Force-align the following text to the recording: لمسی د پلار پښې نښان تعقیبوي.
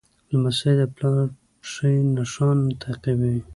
لمسی 0.31 0.73
د 0.79 0.81
پلار 0.95 1.27
پښې 1.61 1.91
نښان 2.15 2.57
تعقیبوي. 2.81 3.37